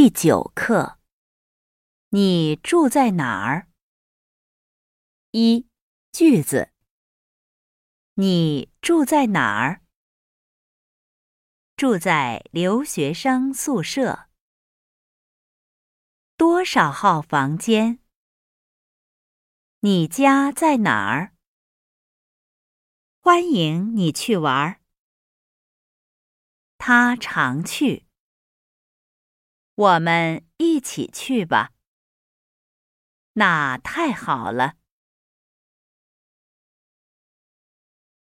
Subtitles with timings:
[0.00, 1.00] 第九课，
[2.10, 3.68] 你住在哪儿？
[5.32, 5.66] 一
[6.12, 6.70] 句子，
[8.14, 9.82] 你住在哪儿？
[11.74, 14.28] 住在留学生宿舍。
[16.36, 17.98] 多少号房间？
[19.80, 21.34] 你家在哪儿？
[23.20, 24.80] 欢迎你去玩儿。
[26.76, 28.06] 他常去。
[29.78, 31.70] 我们一起去吧。
[33.34, 34.77] 那太好了。